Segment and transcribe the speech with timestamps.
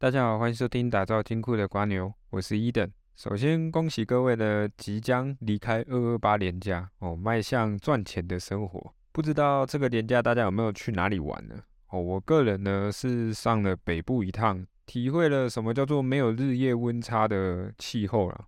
[0.00, 2.90] 大家好，欢迎收听打造金库的瓜牛，我是伊登。
[3.16, 8.94] 首先恭喜各位呢，即将离开二二八年假哦，迈向赚钱的生活。
[9.12, 11.54] 不知道这个年假大家有没有去哪里玩呢？
[11.90, 18.46] 哦，我个人呢是上了北部一趟，体会了什么叫做没有日夜温差的气候了。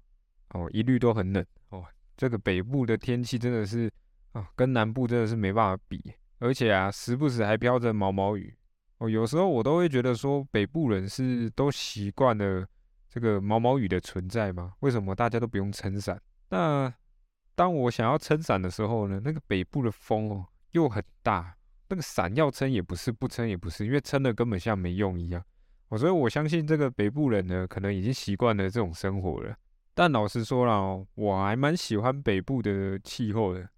[0.54, 1.84] 哦，一律都很冷哦。
[2.16, 3.92] 这个北部的天气真的是
[4.32, 8.54] 啊，跟南部真的是没办法比，而且啊，时不时还飘着毛毛雨。
[9.02, 12.64] 哦，有时候我都会觉得说，北部人是都习惯了
[13.08, 14.74] 这个毛毛雨的存在吗？
[14.78, 16.22] 为什么大家都不用撑伞？
[16.50, 16.92] 那
[17.56, 21.56] 当我想要撑伞的时候呢，那个北部的风哦又很大，
[21.88, 25.42] 那个伞要撑也不是，不撑也不是，因为撑了根本像没用一样。
[25.88, 29.52] 哦，所以我相信这个北部人呢，可能已经习惯了这种生活了。
[29.94, 33.68] 但老实说了，我还蛮喜欢北部的气候的，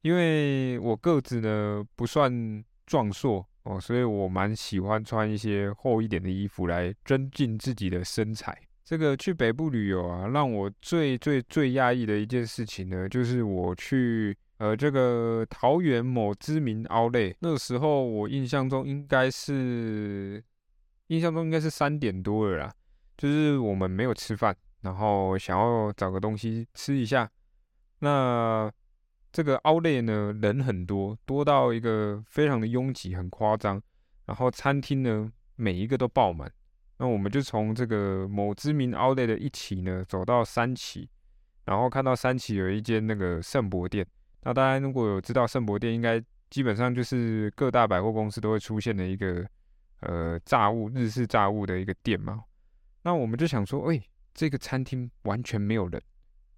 [0.00, 3.47] 因为我个子呢不算壮硕。
[3.64, 8.56] 哦，所以我蛮喜欢穿一些厚一点的衣服来增进自己的身材。
[8.84, 20.42] 这个去北部旅游啊，让我最最最压抑的一件事情呢，就是我去呃这个桃园某知名奥莱，那时候我印象中应该是
[21.08, 22.72] 印象中应该是三点多了啦，
[23.18, 27.30] 就是我们没有吃饭，然后想要找个东西吃一下，
[27.98, 28.72] 那。
[29.30, 33.80] 这个奥莱呢，人很多，多到一个非常的拥挤，很夸张。
[34.26, 36.50] 然后餐厅呢，每一个都爆满。
[36.98, 41.08] 那我们就从这个某知名奥莱的一起呢，走到三期，
[41.64, 44.06] 然后看到三期有一间那个圣博店。
[44.42, 49.46] 那大家如果有知道圣博店，应该基本上就是各大百货公司都会出现的一个
[50.00, 52.42] 呃炸物日式炸物的一个店嘛。
[53.02, 54.02] 那我们就想说，哎，
[54.34, 56.02] 这个餐厅完全没有人，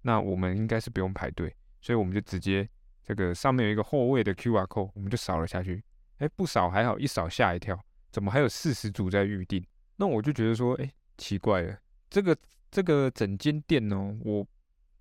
[0.01, 1.55] 那我们应该是不用排队。
[1.81, 2.69] 所以我们就直接
[3.03, 5.83] 这个上面有一个后位的 Q R code，我们就扫了下去。
[6.19, 7.77] 哎，不扫还好，一扫吓一跳，
[8.11, 9.65] 怎么还有四十组在预定？
[9.95, 11.77] 那我就觉得说，哎，奇怪了，
[12.09, 12.37] 这个
[12.69, 14.45] 这个整间店呢，我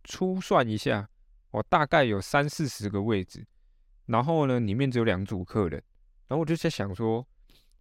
[0.05, 1.07] 粗算一下，
[1.51, 3.47] 我大概有三四十个位置，
[4.07, 5.83] 然后呢，里面只有两组客人。
[6.29, 7.27] 然后我就在想说，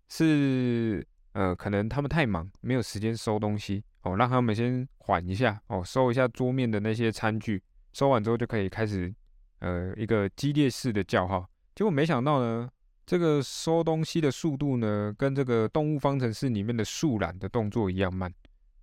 [0.09, 7.63] 是呃，可能他们太忙，没有时间收东西哦，让他们先缓一下哦，收一下桌面的那些餐具。
[7.99, 9.13] 收完之后就可以开始，
[9.59, 11.45] 呃，一个激烈式的叫号。
[11.75, 12.69] 结果没想到呢，
[13.05, 18.33] 这个收东西的速度呢，跟这个动物方程式里面的树懒的动作一样慢。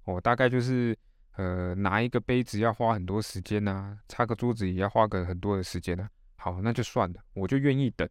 [0.04, 0.94] 哦，大概就是，
[1.36, 6.06] 呃，拿一个杯子要花很多时间呐，擦个桌子也要花个很多的时间呢。
[6.36, 8.06] 好，那就算了，我就愿意等，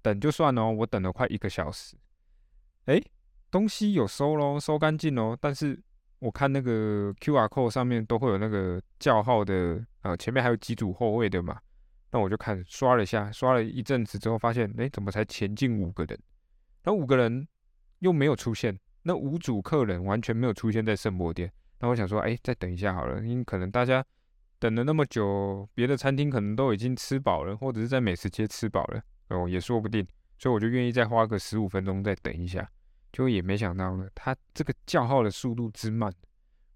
[0.00, 0.70] 等就算了。
[0.70, 1.96] 我等了快一个小时，
[2.84, 3.02] 哎，
[3.50, 5.82] 东西有收喽，收干净喽，但是。
[6.20, 11.58] 我看那个 Q R code 上面都会有那个叫号的，呃，前面还有几组后位的嘛。
[12.12, 16.18] 那我就看刷了一下，刷了一阵子之后，发现，哎，怎么才前进五个人？
[16.84, 17.46] 那五个人
[18.00, 21.50] 又没有出现，那五组客人完全没有出现在圣博店。
[21.78, 24.04] 那我想说，哎，再等一下好了，因为可能大家
[24.58, 30.06] 等了那么久，别的餐厅可能都已经吃饱了，或者是在美食街吃饱了，哦，也说不定。
[30.36, 32.68] 所以我就愿意再花个十五分钟再等一下。
[33.12, 36.12] 就也没想到呢，他这个叫号的速度之慢。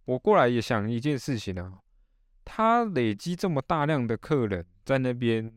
[0.04, 1.78] 我过来也想一件事情啊，
[2.44, 5.52] 他累积这么大量的客人在那边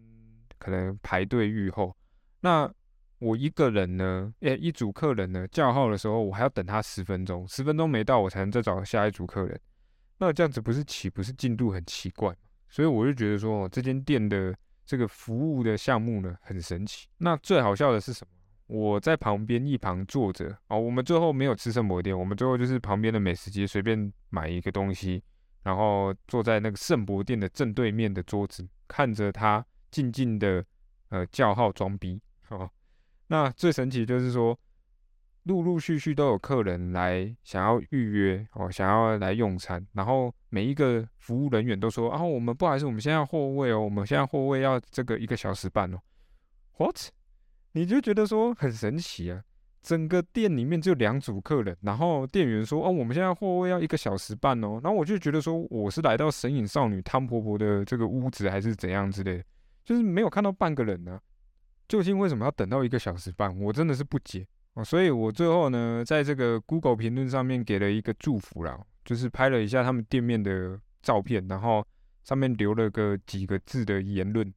[0.57, 1.95] 可能排队预后，
[2.41, 2.71] 那
[3.19, 9.59] 我一个人呢，诶，一组客人呢叫号的时候，我还要等他十分钟，十分钟没到，我才能再找下一组客人。
[10.19, 12.35] 那这样子不是岂不是进度很奇怪
[12.69, 14.55] 所以我就觉得说，这间店的
[14.85, 17.07] 这个服务的项目呢很神奇。
[17.17, 18.36] 那最好笑的是什么？
[18.67, 25.23] 我在旁边一旁坐着哦，我们最后没有吃圣博店，我们最后就是旁边的美食街随便买一个东西，
[25.63, 30.63] 然后坐在那个圣博店的正对面的桌子，看着他静静的
[31.09, 32.69] 呃叫号装逼哦。
[33.27, 34.57] 那最神奇就是说，
[35.43, 45.99] 陆陆续续都有客人来想要预约哦，想要来用餐，然后每一个服务人员都说啊，我们不好意思，我们现在货位哦，我们现在货位要这个一个小时半哦。
[46.77, 47.11] What？
[47.77, 49.39] 你就觉得说很神奇啊，
[49.83, 59.43] 整个店里面只有两组客人，然后店员说：“哦，我们现在货位要一个小时半哦。”然后我就觉得说，我是来到神隐少女汤婆婆的这个屋子，还是怎样之类，
[59.85, 61.19] 就是没有看到半个人呢。
[61.87, 63.55] 究竟为什么要等到一个小时半？
[63.61, 64.43] 我真的是不解
[64.73, 64.83] 哦。
[64.83, 71.85] 所以我最后呢，在这个 Google 评论上面给了一个祝福啦，就是拍了一下他们店面的照片，然后
[72.23, 74.51] 上面留了个几个字的言论。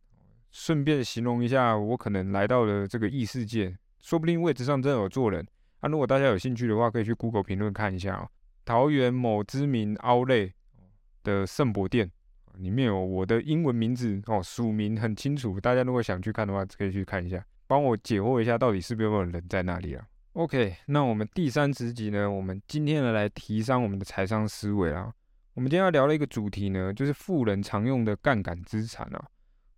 [0.51, 5.47] 顺便形容一下，我可能来到了这个异世界，说不定位置上真的有坐人。
[5.81, 8.29] 啊，如果大家有兴趣的话，可以去 Google 评论看一下哦。
[8.65, 10.53] 桃园某知名奥类
[11.23, 12.11] 的圣博店，
[12.59, 15.59] 里面有我的英文名字哦，署名很清楚。
[15.61, 20.05] 大家如果想去看的话，可以去看一下，帮我解惑一下，到底是不是有人在那里啊
[20.35, 25.13] ？OK，那我们第三十集呢，我们今天呢来提升我们的财商思维啊。
[25.55, 29.25] 我们今天要聊的一个主题呢，就是富人常用的杠杆资产啊，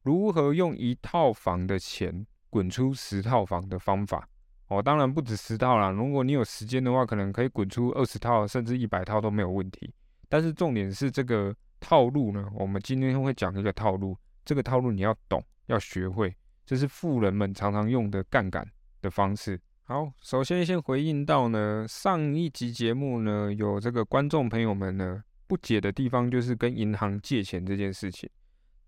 [0.02, 4.28] 如何用一套房的钱滚出十套房的方法
[4.68, 4.82] 哦。
[4.82, 9.92] 当然不止十套啦，如果你有时间的话，可能可以滚出二十套甚至一百套都没有问题。
[10.28, 16.34] 但是重点是这个套路呢，我们今天会讲一个套路，这个套路你要懂，要学会，
[16.64, 18.66] 这是富人们常常用的杠杆
[19.00, 19.60] 的方式。
[19.84, 28.30] 好，首先先回应到呢，上一集节目呢，有这个观众朋友们呢不解的地方，就是跟银行借钱这件事情，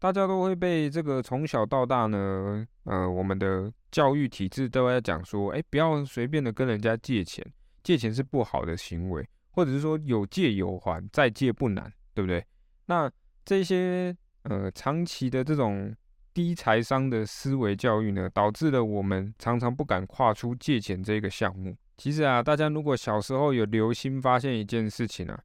[0.04, 7.42] 大家都会被这个从小到大呢，呃，我们的教育体制都在讲说，哎，不要随便的跟人家借钱，
[7.82, 12.44] 借钱是不好的行为，或者是说有借有还，再借不难，对不对？
[12.84, 13.10] 那
[13.46, 15.96] 这些呃长期的这种。
[16.34, 21.76] 低财商的思维教育呢，导致了我们常常不敢跨出借钱这个项目。
[21.96, 25.40] 其实啊，大家如果小时候有留心发现一件事情啊，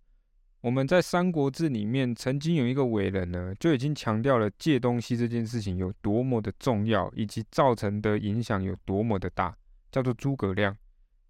[0.62, 9.56] 我们在《三国志》里面曾经有一个伟人呢，就已经强调了借东西这件事情有多么的重要，以及造成的影响有多么的大，
[9.90, 10.76] 叫做诸葛亮。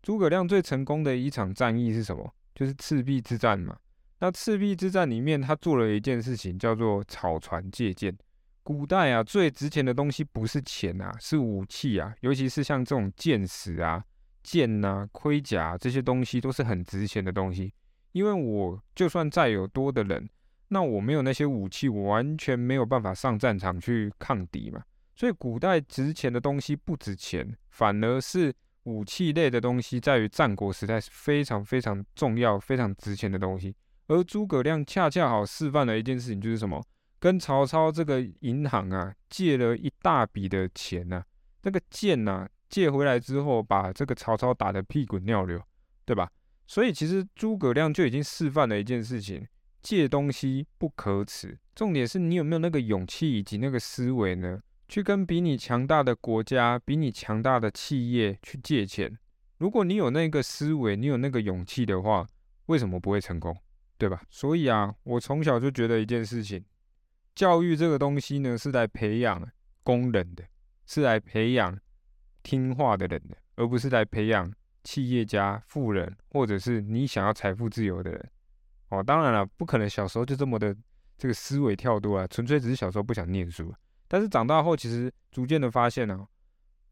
[0.02, 2.34] 诸葛亮最成功的一场战役是什么？
[2.56, 3.78] 就是赤壁之战嘛。
[4.18, 8.18] 那赤壁之战里面，他做了一件事情，叫做草船借箭。
[8.64, 12.16] 古代啊，最值钱的东西不是钱啊，是武器啊。
[12.22, 14.04] 尤其是像这种剑矢啊、
[14.42, 17.72] 剑呐、盔甲这些东西，都是很值钱的东西。
[18.11, 20.29] 因为我就算再有多的人，
[20.69, 24.83] 那我没有那些武器，我完全没有办法上战场去抗敌嘛。
[25.15, 28.53] 所以古代值钱的东西不值钱，反而是
[28.83, 33.75] 武器类的东西，在于战国时代是非常非常重要、非常值钱的东西。
[34.07, 36.81] 而诸葛亮恰恰好示范了一件事情，就是什么？
[37.19, 41.21] 跟曹操这个银行啊借了一大笔的钱呐，
[41.63, 45.61] 那个剑呐借回来之后，把这个曹操打得屁滚尿流，
[46.06, 46.31] 对吧？
[46.69, 49.44] 所以其实诸葛亮就已经示范了一件事情：
[49.81, 54.62] 借东西不可耻，重点是你有没有那个勇气以及那个思维呢？
[54.88, 59.18] 去跟比你强大的国家、比你强大的企业去借钱。
[59.57, 62.27] 如果你有那个思维，你有那个勇气的话，
[62.68, 63.57] 为什么不会成功？
[63.98, 64.21] 对吧？
[64.30, 66.63] 所以啊，我从小就觉得一件事情。
[67.33, 69.44] 教育这个东西呢，是来培养
[69.81, 70.44] 工人的，
[70.86, 71.80] 是来培养
[72.44, 74.54] 听话的人的，而不是来培养
[74.84, 78.30] 企业家、富人，或者是你想要财富自由的人。
[78.90, 80.76] 哦，当然了，不可能小时候就这么的
[81.18, 83.74] 这个思维跳多啊，纯粹只是小时候不想念书。
[84.08, 86.26] 但是长大后，其实逐渐的发现呢，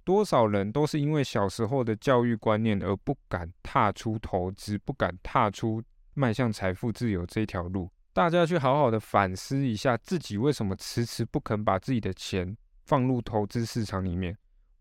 [0.04, 5.82] 多少人都是因为小时候的教育观念而不敢踏出投资，不敢踏出
[6.14, 7.90] 迈向财富自由这条路。
[8.14, 12.56] 大家去好好的反思一下，自己为什么迟迟不肯把自己的钱
[12.86, 14.38] 放入投资市场里面？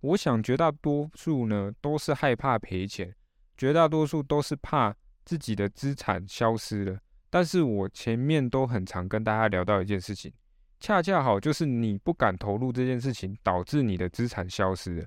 [0.06, 3.12] 我想绝大多数呢都是害怕赔钱，
[3.56, 4.94] 绝大多数都是怕
[5.24, 6.98] 自己的资产消失了。
[7.28, 10.32] 但是我前面都很常跟大家聊到一件事情，
[10.78, 15.06] 恰恰好就是你不敢投入这件事情，导致你的资产消失了。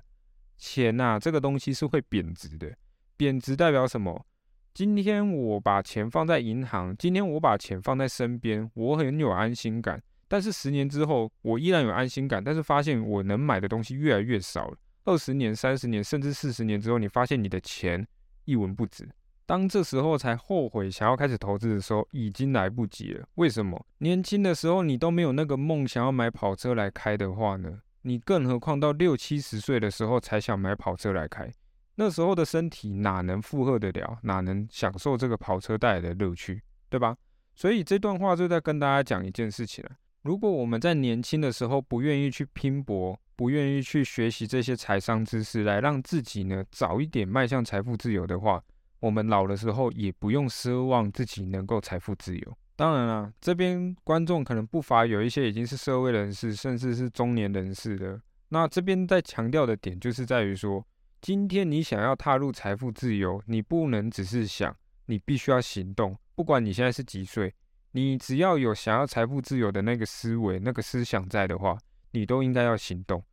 [0.58, 2.70] 钱呐，这个东西是会贬值的，
[3.16, 4.26] 贬值代表什么？
[4.74, 10.02] 今天我把钱放在银行，今天我把钱放在身边，我很有安心感。
[10.28, 14.76] 但是十年之后，我依然有安心感，但是发现我能买的东西越来越少了。
[15.04, 18.06] 二十年、三十年，甚至四十年之后，你发现你的钱
[18.44, 19.08] 一文不值。
[19.46, 23.26] 当这时候才后悔想要开始投资的时候，已经来不及了。
[23.34, 23.84] 为什么？
[23.98, 27.80] 年轻的时候你都没有那个梦想要买跑车来开的话呢？
[28.02, 31.52] 你更何况到六七十岁的时候才想买跑车来开？
[31.96, 37.16] 那时候的身体哪能负荷得了，哪能享受这个跑车带来的乐趣，对吧？
[37.54, 39.90] 所以这段话就在跟大家讲一件事情了。
[40.22, 48.62] 如果我们在年轻的时候不愿意去拼搏，不愿意去学习这些财商知识，来让自己呢早一点迈向财富自由的话，
[48.98, 52.58] 我们老的时候也不用奢望自己能够财富自由。
[52.76, 58.20] 当然了，这边观众可能不乏有一些已经是社会人士，甚至是中年人士的。
[58.50, 60.86] 那这边在强调的点就是在于说。
[61.22, 66.14] 今天你想要踏入财富自由，你不能只是想，你必须要行动。
[66.34, 67.54] 不管你现在是几岁，
[67.92, 71.78] 你只要有想要财富自由的那个思维、那个思想在的话，
[72.10, 73.24] 你都应该要行动。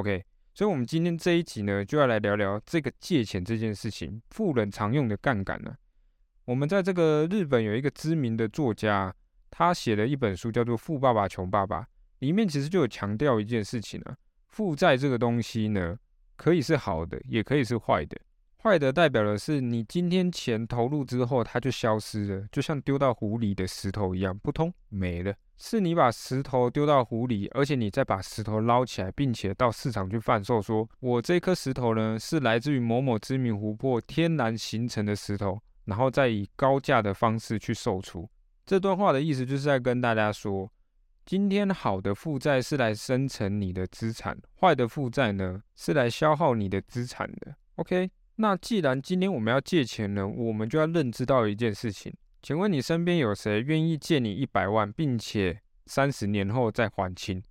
[0.00, 5.74] OK，所以，我们今天这一集呢，就要来聊聊这个借钱这件事情，富人常用的杠杆呢。
[6.46, 9.14] 我们在这个日本有一个知名的作家，
[9.50, 11.82] 他写了一本书，叫做《富爸爸穷爸爸》，
[12.20, 14.16] 里面其实就有强调一件事情啊，
[14.48, 15.98] 负债这个东西呢。
[16.36, 18.16] 可以是好的，也可以是坏的。
[18.62, 25.34] 坏的代表的是你今天钱投入之后，它就消失了，就像丢到湖里的石头一样，扑通没了。
[25.62, 38.26] 是你把石头丢到湖里，而且你再把石头捞起来，并且到市场去贩售，说我这颗石头呢是来自于某某知名湖泊天然形成的石头，然后再以高价的方式去售出。
[38.64, 40.72] 这段话的意思就是在跟大家说，
[41.26, 47.54] 今天好的负债是来生成你的资产，坏的负债呢是来消耗你的资产的。
[47.74, 52.10] OK，那既然今天我们要借钱呢，我们就要认知到一件事情。
[52.42, 57.42] 请问你身边有谁愿意借你一百万，并且三十年后再还清？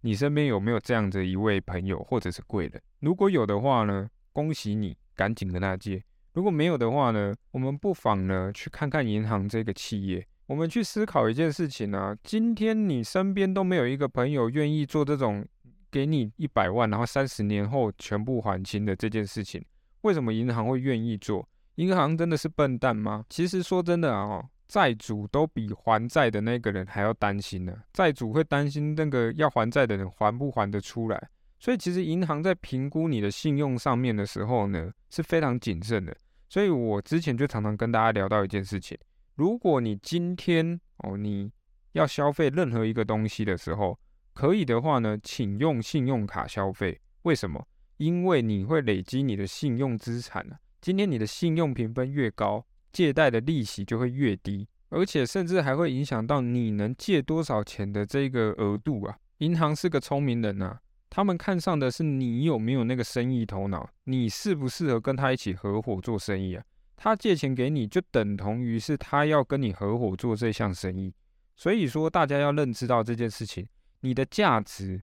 [0.00, 2.82] 你身边有没有这样的一位朋友或者是贵人？
[2.98, 6.00] 如果有的话呢，恭喜你，赶紧跟他借；
[6.32, 12.16] 如果没有的话呢，我们不妨呢去看看银行这个企业，我们去思考一件事情啊。
[12.24, 15.46] 今天你身边都没有一个朋友愿意做这种
[15.92, 19.64] 给你一百万，然后三十年后全部还清的这件事情，
[20.00, 21.48] 为什么银行会愿意做？
[21.78, 23.24] 银行真的是笨蛋吗？
[23.28, 27.72] 其实说真的啊，债主都比还债的那个人还要担心呢。
[27.92, 31.28] 债主会担心那个要还债的人还不还得出来，
[31.60, 36.16] 所以其实银行在评估你的信用上面的时候呢，是非常谨慎的。
[36.48, 38.98] 所以我之前就常常跟大家聊到一件事情：
[39.36, 41.48] 如果你今天哦你
[41.92, 43.96] 要消费任何一个东西的时候，
[44.34, 47.00] 可以的话呢，请用信用卡消费。
[47.22, 47.64] 为什么？
[47.98, 50.56] 因为你会累积你的信用资产呢。
[50.80, 59.18] 今天你的信用评分越高，借贷的利息就会越低，而且甚至还会影响到你能借多少钱的这个额度啊！
[59.38, 60.78] 银行是个聪明人呐，
[61.10, 66.64] 他们看上的是你有没有那个生意头脑，你适不适合跟他一起合伙做生意啊？
[66.96, 71.14] 他借钱给你，就等同于是他要跟你合伙做这项生意。
[71.56, 73.66] 所以说，大家要认知到这件事情，
[74.00, 75.02] 你的价值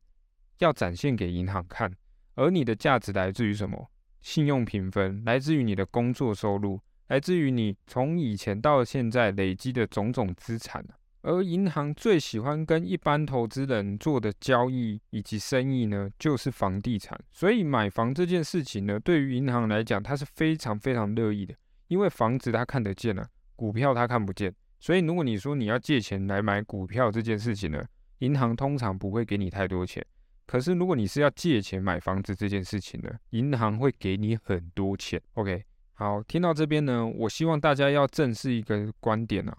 [0.60, 1.94] 要展现给银行看，
[2.36, 3.90] 而你的价值来自于什么？
[4.26, 6.80] 信用评分来自于你的工作收入，
[7.10, 10.84] 来自于你从以前到现在累积的种种资产。
[11.22, 17.16] 而银行最喜欢跟一般投资人做的交易以及生意呢，就是房地产。
[17.32, 21.54] 所以买房这件事情呢，对于银行来讲，它是非常非常乐意的，
[21.88, 24.52] 因为房子它看得见啊，股票它看不见。
[24.80, 27.86] 所以如果你说你要借钱来买股票这件事情呢，
[28.20, 30.04] 银行通常不会给你太多钱。
[30.48, 35.22] 可是，如果你是要借钱买房子这件事情呢，银行会给你很多钱。
[35.34, 39.56] OK，好，听到这边呢，我希望大家要正视一个观点啊，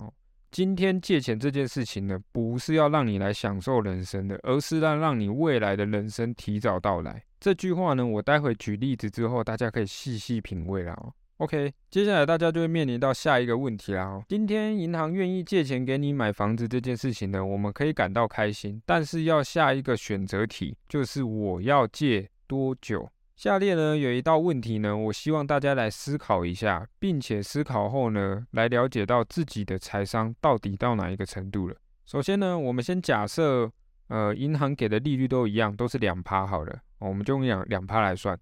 [0.50, 7.23] 今天借钱这件事情呢，不是要让你来享受人生的，而是让让你未来的人生提早到来。
[7.40, 11.12] 这句话呢，我待会举例子之后，大家可以细细品味了。
[11.38, 14.23] OK，接下来大家就会面临到下一个问题啦。
[14.26, 23.07] 今天银行愿意借钱给你买房子这件事情呢，我们可以感到开心，但是要下一个选择题，就是我要借多久？
[23.37, 31.76] 下列呢有一道问题呢，我希望大家来思考一下，并且思考后呢，来了解到自己的财商到底到哪一个程度了。
[32.07, 33.71] 首先呢，我们先假设，
[34.09, 38.38] 呃，银行给的利率都一样，都是两趴好了，我们就用两两趴来算。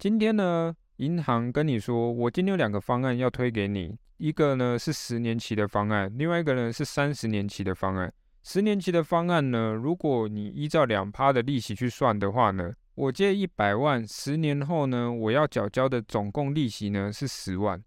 [0.00, 0.74] 今天呢？
[0.98, 8.12] 银行跟你说，我今天有两个方案要推给你，一个呢是十年期的方案，另外一个呢是三十年期的方案。
[8.44, 17.82] 十年期的方案呢，如果你依照两趴的利息去算的话呢，我借一百万，十年后呢我要缴交的总共利息呢是十万。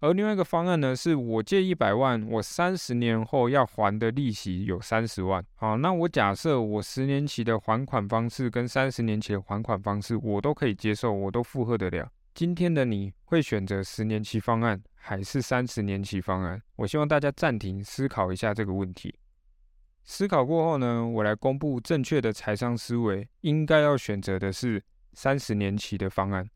[0.00, 5.42] 而另外一个方案呢，是我借一百万，我三十年后要还的利息有三十万。
[5.54, 12.10] 好，那我假设我十年期的还款方式跟三十年期的还款方式，我都可以接受，我都负荷得了。
[12.32, 16.62] 今天的你会选择十年期方案还是三十年期方案？
[16.76, 19.14] 我希望大家暂停思考一下这个问题。
[20.04, 24.82] 思考过后呢，我来公布正确的财商思维，应该要选择的是
[25.12, 26.48] 三十年期的方案。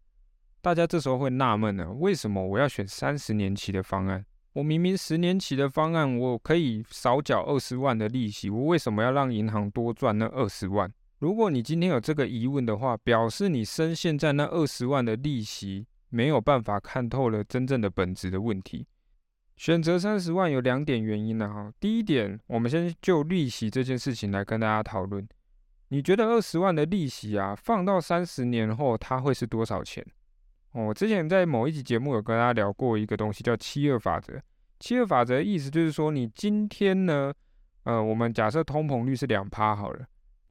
[0.62, 4.24] 大家这时候会纳闷呢，为什么我要选三十年期的方案？
[4.54, 10.90] 我明明十年期的方案，我可以少缴二十万的利息，我为什么要让银行多赚那二十万？
[11.24, 18.86] 如果你今天有这个疑问的话，表示你深陷在那二十万的利息，没有办法看透了真正的本质的问题。
[19.56, 21.72] 选择三十万有两点原因呢哈。
[21.80, 25.26] 第一点，我们先就利息这件事情来跟大家讨论。
[25.88, 30.06] 你觉得二十万的利息啊，放到三十年后，它会是多少钱？
[30.72, 34.38] 我之前在某一集节目有跟大家聊过一个东西，叫七二法则。
[34.78, 37.32] 七二法则意思就是说，你今天呢，
[37.84, 40.04] 呃，我们假设通膨率是两趴好了。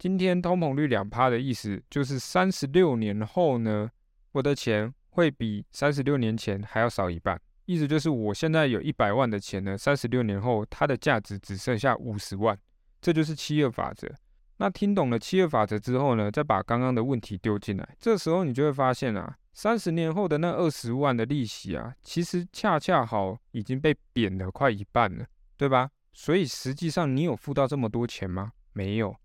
[0.04, 3.90] 今天通膨率两趴的意思，就是三十六年后呢，
[4.34, 7.40] 我的钱会比三十六年前还要少一半。
[7.68, 12.60] 意思就是，我现在有一百万的钱呢，三十六年后它的价值只剩下五十万。
[13.00, 14.14] 这就是七二法则。
[14.58, 25.90] 那听懂了七二法则之后呢，再把刚刚的问题丢进来，这时候你就会发现啊，三十年后的那二十万的利息啊，其实恰恰好已经被贬了快一半了，对吧？
[26.12, 28.52] 所以实际上你有付到这么多钱吗？
[28.74, 29.16] 没有，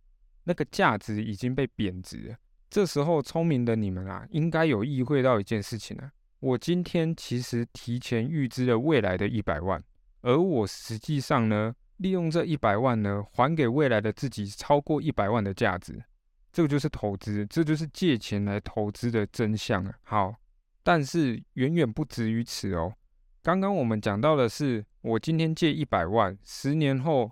[0.48, 2.36] 那个价值已经被贬值了。
[2.70, 9.82] 这时候聪明的你们啊，应该有意会到一件事情啊，我今天其实提前预支了未来的一百万，
[10.22, 16.02] 而我实际上呢，利用这一百万呢，还给未来的自己超过一百万的价值。
[16.50, 19.94] 这个就是投资，这就是借钱来投资的真相啊。
[20.02, 20.34] 好，
[20.82, 22.94] 但是远远不止于此哦。
[23.42, 27.30] 刚刚我们讲到的是，我今天借一百万，十年后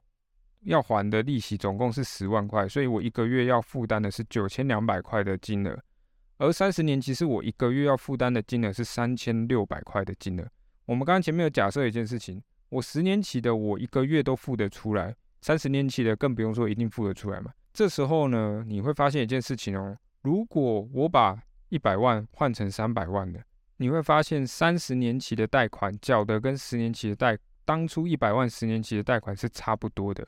[0.62, 5.78] 要还的利息总共是十万块，所以我一个月要负担的是九千两百块的金额。
[6.38, 10.46] 而三十年其实我一个月要负担的金额是三千六百块的金额。
[10.84, 17.52] 我们刚刚前面有假设一件事情，我十年期的我一个月都付得出来，三十年期的更不用说一定付得出来嘛。
[17.72, 23.40] 这时候呢，你会发现一件事情哦，如果我把一百万换成三百万的。
[23.78, 30.26] 你会发现，三十年期的贷款缴的跟十年期的贷，当初一百万十年期的贷款是差不多的。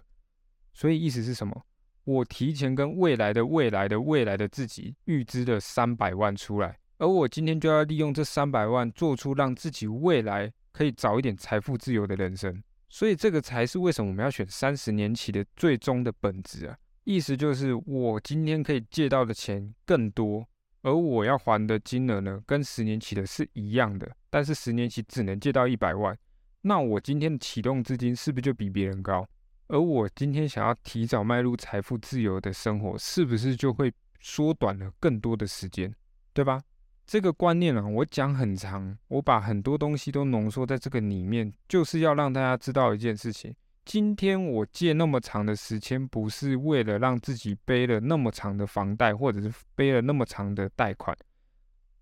[0.79, 1.61] 所以意思是什么？
[2.05, 12.63] 我提前跟未来的未来的未来的自己预支了三百万出来，而我今天就要利用这三百万，做出让自己未来可以早一点财富自由的人生。
[12.89, 16.79] 所以这个才是为什么我们要选三十年期的最终的本质啊！
[17.03, 20.47] 意思就是，我今天可以借到的钱更多。
[20.83, 26.17] 而我要还的金额呢，跟十年期的是一样的，但是十年期只能借到一百万，
[26.63, 29.27] 那我今天的启动资金是不是就比别人高？
[29.69, 35.95] 而我今天想要提早迈入财富自由的生活，是不是就会缩短了更多的时间，
[36.33, 36.63] 对吧？
[37.07, 43.55] 这个观念啊，我讲很长，我把很多东西都浓缩在这个里面，就是要让大家知道一件事情。
[43.85, 51.17] 今天我借那么长的时间，不是为了让自己背了那么长的房贷，或者是背了那么长的贷款。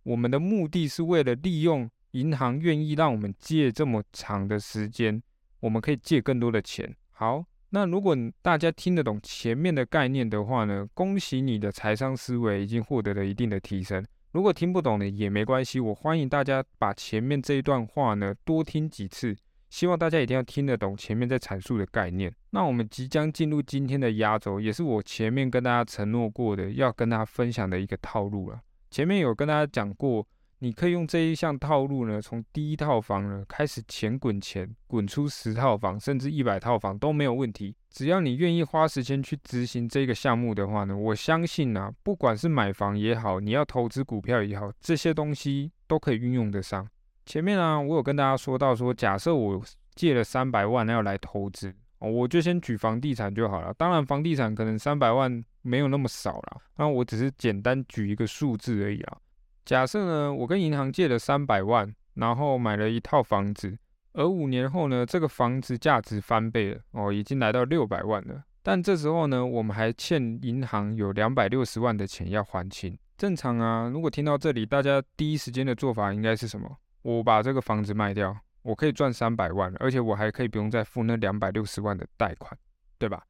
[0.05, 5.21] 我们的目的是为了利用银行愿意让我们借这么长的时间，
[5.59, 6.95] 我们可以借更多的钱。
[7.11, 7.45] 好，
[7.76, 14.02] 那如果大家听得懂前面的概念的话呢，恭喜你的财商思维已经获得了一定的提升。
[14.33, 19.37] 如果听不懂的也没关系，我欢迎大家把前面这一段话呢多听几次。
[19.68, 22.35] 希望大家一定要听得懂前面在阐述的概念。
[22.49, 28.58] 那我们即将进入今天的压轴，也是我前面跟大家承诺过的，要跟大家分享的一个套路了。
[28.91, 30.26] 前面有跟大家讲过，
[30.58, 37.76] 你可以用这一项套路呢，从第一套房呢开始钱滚钱，滚出十套房，甚至一百套房都没有问题。
[37.90, 46.88] 只要你愿意花时间去执行这个项目的话呢，我相信呢，不管是买房也好，你要投资股票也好，这些东西都可以运用得上。
[47.26, 49.62] 前面啊，我有跟大家说到说，假设我
[49.95, 53.75] 借了三百万要来投资，我就先举房地产就好了。
[53.75, 59.19] 当然，房地产可能三百万没有那么少了，那我只是简单举一个数字而已啊。
[59.67, 63.76] 假设呢，我跟银行借了三百万，然后买了一套房子，
[64.13, 68.45] 而五年后呢，这个房子价值翻倍了，哦，已经来到六百万了。
[68.63, 72.97] 但这时候呢，我们还欠银行有两百六十万的钱要还清。
[73.19, 76.76] 正常啊，如果听到这里，大家第一时间的做法应该是什么？
[77.02, 82.57] 我把这个房子卖掉，我可以赚三百万，而且我还可以不用再付那两百六十万的贷款，
[82.99, 83.21] 对吧？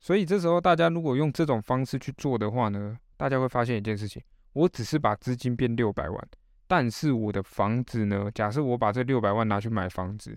[0.00, 4.22] 所以这时候大家如果用这种方式去做的话呢，大家会发现一件事情：
[4.58, 6.28] 我只是把资金变六百万，
[6.66, 8.28] 但是我的房子呢？
[8.34, 10.36] 假设我把这六百万拿去买房子，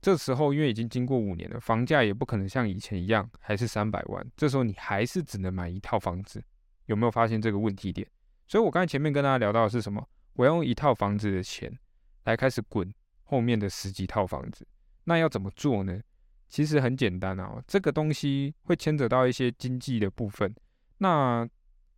[0.00, 6.42] 这时候因为已经经过五年了，房价也不可能像以前一样还是三百万，这时候你还是只能买一套房子。
[6.86, 8.08] 有没有发现这个问题点？
[8.48, 10.04] 所以我刚才前面跟大家聊到的是什么？
[10.32, 11.78] 我要用一套房子的钱。
[12.24, 14.66] 来开始滚后面的十几套房子，
[15.04, 15.98] 那要怎么做呢？
[16.48, 20.54] 其实很简单啊，这个东西会牵扯到一些经济的部分。
[20.98, 21.48] 那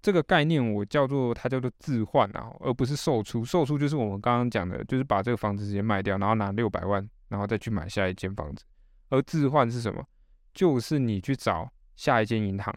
[0.02, 3.44] 这个概念我叫做它叫做置换啊，而不是售出。
[3.44, 8.64] 售出就是我们刚刚讲的，就是把这个房子直接卖掉，然后拿六百万，然后再去买下一间房子。
[9.10, 10.02] 而置换是什么？
[10.54, 12.74] 就是你去找下一间银行。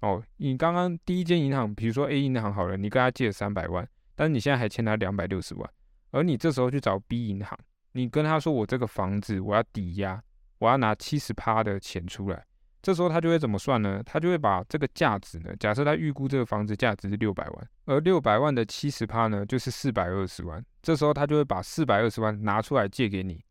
[0.00, 5.70] 哦，你刚刚第一间银行，比如说 A 银行好了，你跟他借了三百万，但是你现在还欠他两百六十万。
[6.10, 7.58] 而你这时候去找 B 银行，
[7.92, 10.22] 你跟他说我这个房子我要抵押，
[10.58, 12.44] 我要拿七十趴的钱出来，
[12.84, 14.02] 这时候他就会怎么算呢？
[14.04, 23.42] 他就会把这个价值呢，假设他预估这个房子价值是六百万，而六百万的七十趴呢就是四百二十万，这时候他就会把四百二十万拿出来借给你，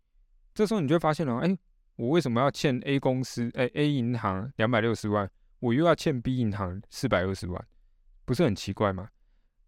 [0.53, 1.57] 这时候你就发现了，哎，
[1.95, 5.27] 我为什么要欠 A 公司，哎 A 银行两百六十万，
[5.61, 7.65] 我又要欠 B 银行四百二十万，
[8.25, 9.09] 不是很奇怪吗？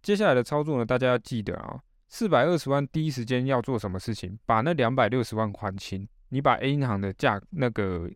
[0.03, 1.79] 接下来的操作呢，大家要记得啊。
[2.07, 4.37] 四百二十万，第一时间要做什么事情？
[4.45, 6.07] 把那两百六十万还清。
[6.29, 8.07] 你把 A 银行的价那个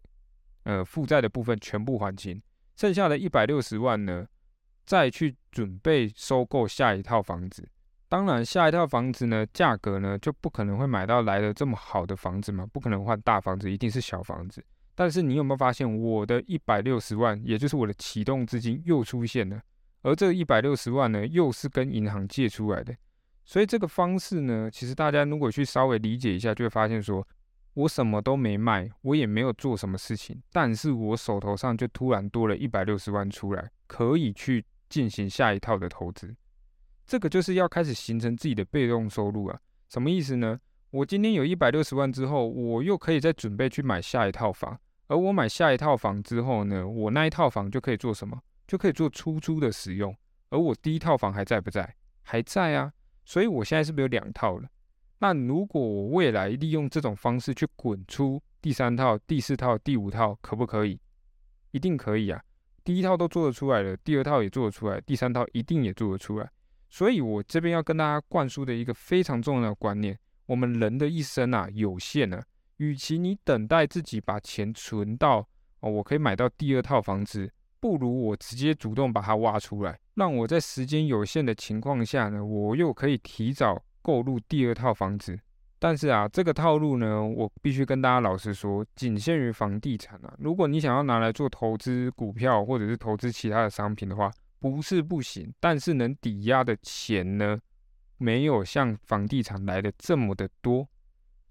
[0.69, 2.39] 呃负债的部分全部还清，
[2.75, 4.27] 剩下的一百六十万呢，
[4.85, 7.67] 再去准备收购下一套房子。
[8.07, 14.63] 当然，下一套房子呢，价格呢就不可能会买到来的这么好的房子嘛，不可能换大房子，一定是小房子。
[14.93, 19.61] 但是你有没有发现，我的一百六十万，也就是我的启动资金又出现了，
[20.01, 22.95] 而这一百六十万呢，又是跟银行借出来的。
[23.45, 27.25] 所以这个方式呢，其实大家如果去稍微理解一下，就会发现说，
[27.79, 36.35] 我什么都没卖，我也没有做什么事情，但是我手头上就突然多了一百六十万出来，可以去进行下一套的投资。
[37.05, 39.57] 这个就是要开始形成自己的被动收入啊。
[39.87, 40.59] 什么意思呢？
[40.91, 44.77] 我今天有一百六十万之后，我又可以再准备去买下一套房。
[45.07, 48.37] 而我买下一套房之后呢，我那一套房就可以做什么？
[48.67, 50.13] 就可以做出租的使用。
[50.49, 51.95] 而我第一套房还在不在？
[52.23, 52.91] 还在啊。
[53.23, 54.67] 所以我现在是不是有两套了？
[55.19, 60.99] 那如果我未来利用这种方式去滚出第三套、第四套、第五套，可不可以？
[61.71, 62.41] 一定可以啊。
[62.83, 66.49] 第一套都做得出来了，第二套也做得出来，第三套一定也做得出来。
[66.89, 72.43] 所以我这边要跟大家灌输的一个非常重要的观念：我们人的一生啊有限啊。
[72.77, 75.45] 与其你等待自己把钱存到
[75.81, 77.51] 哦，我可以买到第二套房子，
[77.81, 85.39] 不如我直接主动把它挖出来，让我在时间有限的情况下呢，我又可以提早购入第二套房子。
[85.81, 90.33] 但是啊，这个套路呢，我必须跟大家老实说，仅限于房地产啊。
[90.37, 97.57] 如果你想要拿来做投资股票或者是投资其他的商品的话，不是不行，但是能抵押的钱呢，
[98.17, 100.85] 没有像房地产来的这么的多。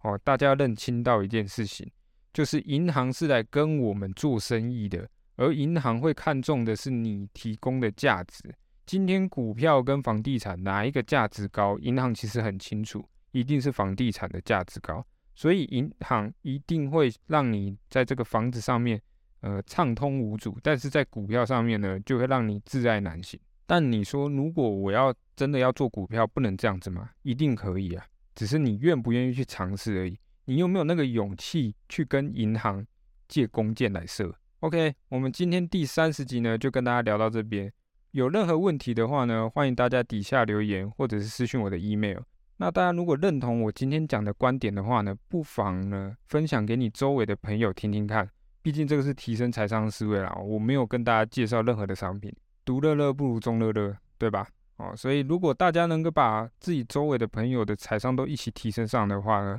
[0.03, 1.91] 哦，大家认清到一件事情，
[2.35, 8.55] 就是银行是来跟我们做生意的，而银行会看重的是你提供的价值。
[8.89, 11.79] 今天股票跟房地产哪一个价值高？
[11.81, 18.99] 银行其实很清楚，一定是房地产的价值高，所以银行一定会让你在这个房子上面，
[19.41, 20.57] 呃，畅通无阻。
[20.63, 23.39] 但是在股票上面呢，就会让你自爱难行。
[23.67, 27.11] 但你说，如果我要真的要做股票，不能这样子吗？
[27.21, 28.03] 一定可以啊。
[28.35, 32.87] 只是你愿不愿意去尝试而已，你有没有那个勇气去跟银行
[33.29, 37.71] 借弓箭来射？OK，我们今天第三十集呢，就跟大家聊到这边。
[38.13, 42.19] 有任何问题的话呢，欢迎大家底下留言或者是私讯我的 email。
[42.57, 48.29] 那大家如果认同我今天讲的观点的话呢，不妨呢分享给你周围的朋友听听看。
[48.63, 54.47] 毕竟这个是提升财商思维啦，我没有跟大家介绍任何的商品，独乐乐不如众乐乐，对吧？
[54.79, 59.59] 哦，所以如果大家能够把自己周围的朋友的财商都一起提升上的话呢，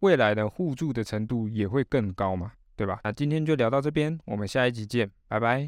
[0.00, 3.00] 未来的互助的程度也会更高嘛，对吧？
[3.02, 5.66] 那今天就聊到这边，我们下一集见，拜拜。